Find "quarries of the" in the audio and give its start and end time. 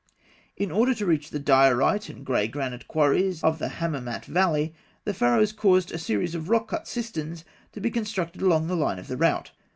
2.87-3.67